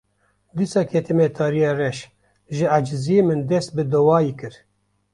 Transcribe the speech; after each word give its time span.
Dîsa 0.57 0.81
ketime 0.91 1.27
tariya 1.37 1.71
reş, 1.79 1.97
ji 2.55 2.65
eciziyê 2.77 3.21
min 3.27 3.39
dest 3.49 3.69
bi 3.75 3.83
duayê 3.91 4.33
kir 4.39 4.53